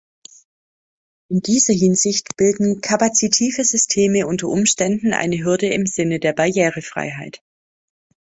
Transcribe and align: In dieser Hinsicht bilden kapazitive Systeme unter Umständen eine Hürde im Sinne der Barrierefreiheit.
In 1.29 1.41
dieser 1.41 1.75
Hinsicht 1.75 2.35
bilden 2.35 2.81
kapazitive 2.81 3.63
Systeme 3.63 4.25
unter 4.25 4.47
Umständen 4.47 5.13
eine 5.13 5.37
Hürde 5.43 5.67
im 5.69 5.85
Sinne 5.85 6.17
der 6.19 6.33
Barrierefreiheit. 6.33 7.43